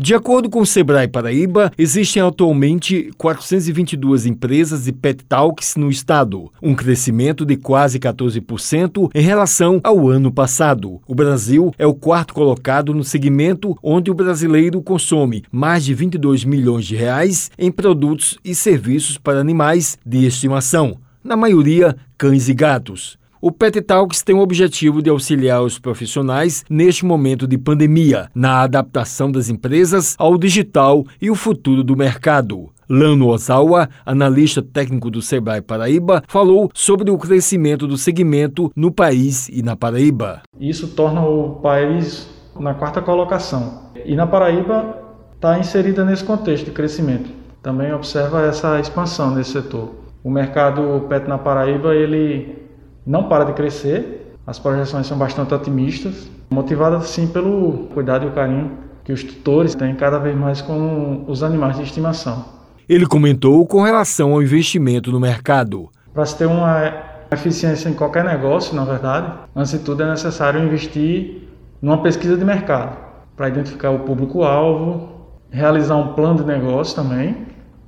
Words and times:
De 0.00 0.14
acordo 0.14 0.48
com 0.48 0.60
o 0.60 0.66
Sebrae 0.66 1.08
Paraíba, 1.08 1.72
existem 1.76 2.22
atualmente 2.22 3.10
422 3.18 4.26
empresas 4.26 4.84
de 4.84 4.92
pet 4.92 5.24
talks 5.24 5.74
no 5.74 5.90
estado, 5.90 6.52
um 6.62 6.72
crescimento 6.72 7.44
de 7.44 7.56
quase 7.56 7.98
14% 7.98 9.10
em 9.12 9.20
relação 9.20 9.80
ao 9.82 10.08
ano 10.08 10.30
passado. 10.30 11.00
O 11.04 11.16
Brasil 11.16 11.74
é 11.76 11.84
o 11.84 11.94
quarto 11.94 12.32
colocado 12.32 12.94
no 12.94 13.02
segmento 13.02 13.76
onde 13.82 14.08
o 14.08 14.14
brasileiro 14.14 14.80
consome 14.80 15.42
mais 15.50 15.84
de 15.84 15.94
22 15.94 16.44
milhões 16.44 16.86
de 16.86 16.94
reais 16.94 17.50
em 17.58 17.72
produtos 17.72 18.38
e 18.44 18.54
serviços 18.54 19.18
para 19.18 19.40
animais 19.40 19.98
de 20.06 20.24
estimação, 20.24 20.98
na 21.24 21.36
maioria 21.36 21.96
cães 22.16 22.48
e 22.48 22.54
gatos. 22.54 23.18
O 23.40 23.52
Pet 23.52 23.80
Talks 23.82 24.20
tem 24.20 24.34
o 24.34 24.40
objetivo 24.40 25.00
de 25.00 25.08
auxiliar 25.08 25.62
os 25.62 25.78
profissionais 25.78 26.64
neste 26.68 27.06
momento 27.06 27.46
de 27.46 27.56
pandemia, 27.56 28.28
na 28.34 28.62
adaptação 28.62 29.30
das 29.30 29.48
empresas 29.48 30.16
ao 30.18 30.36
digital 30.36 31.04
e 31.22 31.30
o 31.30 31.36
futuro 31.36 31.84
do 31.84 31.96
mercado. 31.96 32.68
Lano 32.90 33.28
Ozawa, 33.28 33.88
analista 34.04 34.60
técnico 34.60 35.08
do 35.08 35.22
Sebrae 35.22 35.60
Paraíba, 35.60 36.20
falou 36.26 36.68
sobre 36.74 37.12
o 37.12 37.18
crescimento 37.18 37.86
do 37.86 37.96
segmento 37.96 38.72
no 38.74 38.90
país 38.90 39.48
e 39.50 39.62
na 39.62 39.76
Paraíba. 39.76 40.42
Isso 40.58 40.88
torna 40.88 41.24
o 41.24 41.60
país 41.60 42.28
na 42.58 42.74
quarta 42.74 43.00
colocação. 43.00 43.92
E 44.04 44.16
na 44.16 44.26
Paraíba 44.26 44.98
está 45.36 45.60
inserida 45.60 46.04
nesse 46.04 46.24
contexto 46.24 46.64
de 46.64 46.72
crescimento. 46.72 47.30
Também 47.62 47.92
observa 47.92 48.42
essa 48.42 48.80
expansão 48.80 49.32
nesse 49.32 49.52
setor. 49.52 49.94
O 50.24 50.30
mercado 50.30 51.06
pet 51.08 51.28
na 51.28 51.38
Paraíba 51.38 51.94
ele 51.94 52.67
não 53.08 53.24
para 53.24 53.44
de 53.44 53.54
crescer, 53.54 54.36
as 54.46 54.58
projeções 54.58 55.06
são 55.06 55.16
bastante 55.16 55.54
otimistas, 55.54 56.30
motivadas 56.50 57.08
sim 57.08 57.26
pelo 57.26 57.88
cuidado 57.94 58.26
e 58.26 58.28
o 58.28 58.32
carinho 58.32 58.72
que 59.02 59.10
os 59.10 59.24
tutores 59.24 59.74
têm 59.74 59.94
cada 59.94 60.18
vez 60.18 60.36
mais 60.36 60.60
com 60.60 61.24
os 61.26 61.42
animais 61.42 61.78
de 61.78 61.84
estimação. 61.84 62.44
Ele 62.86 63.06
comentou 63.06 63.66
com 63.66 63.80
relação 63.80 64.34
ao 64.34 64.42
investimento 64.42 65.10
no 65.10 65.18
mercado. 65.18 65.88
Para 66.12 66.26
se 66.26 66.36
ter 66.36 66.44
uma 66.44 66.92
eficiência 67.32 67.88
em 67.88 67.94
qualquer 67.94 68.24
negócio, 68.24 68.76
na 68.76 68.84
verdade, 68.84 69.32
antes 69.56 69.72
de 69.72 69.78
tudo 69.78 70.02
é 70.02 70.10
necessário 70.10 70.62
investir 70.62 71.48
numa 71.80 72.02
pesquisa 72.02 72.36
de 72.36 72.44
mercado 72.44 72.94
para 73.34 73.48
identificar 73.48 73.90
o 73.90 74.00
público-alvo, 74.00 75.08
realizar 75.50 75.96
um 75.96 76.12
plano 76.12 76.40
de 76.40 76.44
negócio 76.44 76.94
também 76.94 77.46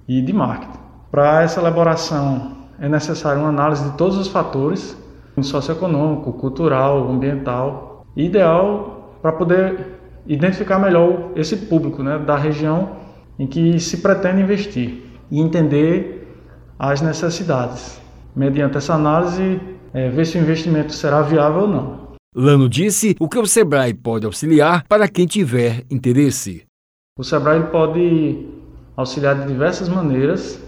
e 0.09 0.23
de 0.23 0.33
marketing. 0.33 0.79
Para 1.11 1.43
essa 1.43 1.61
elaboração 1.61 2.57
é 2.81 2.89
necessário 2.89 3.43
uma 3.43 3.51
análise 3.51 3.84
de 3.84 3.97
todos 3.99 4.17
os 4.17 4.29
fatores 4.29 4.97
socioeconômico, 5.47 6.33
cultural, 6.33 7.09
ambiental, 7.11 8.07
ideal 8.17 9.19
para 9.23 9.33
poder 9.33 9.99
identificar 10.27 10.79
melhor 10.79 11.33
esse 11.37 11.57
público 11.57 12.03
né, 12.03 12.19
da 12.19 12.37
região 12.37 12.97
em 13.39 13.47
que 13.47 13.79
se 13.81 13.99
pretende 13.99 14.43
investir 14.43 15.03
e 15.31 15.41
entender 15.41 16.29
as 16.79 17.01
necessidades. 17.01 18.01
Mediante 18.35 18.77
essa 18.77 18.95
análise, 18.95 19.61
é, 19.93 20.09
ver 20.09 20.27
se 20.27 20.39
o 20.39 20.41
investimento 20.41 20.93
será 20.93 21.23
viável 21.23 21.63
ou 21.63 21.69
não. 21.69 22.01
Lano 22.35 22.69
disse 22.69 23.17
o 23.19 23.29
que 23.29 23.39
o 23.39 23.47
Sebrae 23.47 23.93
pode 23.93 24.25
auxiliar 24.25 24.85
para 24.87 25.09
quem 25.09 25.27
tiver 25.27 25.85
interesse. 25.91 26.65
O 27.19 27.25
Sebrae 27.25 27.61
pode 27.73 28.47
auxiliar 28.97 29.41
de 29.41 29.49
diversas 29.49 29.89
maneiras, 29.89 30.63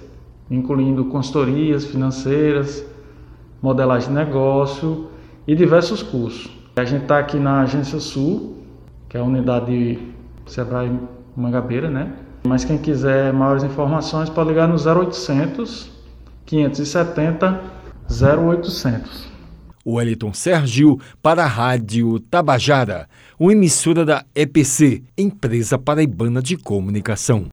incluindo 0.50 1.04
consultorias 1.04 1.84
financeiras, 1.84 2.84
modelagem 3.62 4.08
de 4.08 4.14
negócio 4.14 5.08
e 5.46 5.54
diversos 5.54 6.02
cursos. 6.02 6.50
A 6.74 6.84
gente 6.84 7.02
está 7.02 7.18
aqui 7.18 7.38
na 7.38 7.62
Agência 7.62 8.00
Sul, 8.00 8.58
que 9.08 9.16
é 9.16 9.20
a 9.20 9.24
unidade 9.24 9.98
Sebrae 10.46 10.90
Mangabeira, 11.36 11.88
né? 11.88 12.12
Mas 12.44 12.64
quem 12.64 12.76
quiser 12.76 13.32
maiores 13.32 13.62
informações 13.62 14.28
pode 14.28 14.48
ligar 14.48 14.66
no 14.66 14.74
0800 14.74 15.90
570 16.44 17.60
0800. 18.10 19.32
Wellington 19.86 20.32
Sergio 20.32 20.98
para 21.22 21.44
a 21.44 21.46
Rádio 21.46 22.20
Tabajara, 22.20 23.08
uma 23.38 23.52
emissora 23.52 24.04
da 24.04 24.24
EPC, 24.34 25.02
Empresa 25.16 25.78
Paraibana 25.78 26.40
de 26.40 26.56
Comunicação. 26.56 27.46